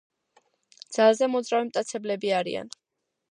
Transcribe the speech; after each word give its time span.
ძალზე 0.97 1.29
მოძრავი 1.33 1.67
მტაცებლები 1.69 2.35
არიან. 2.41 2.73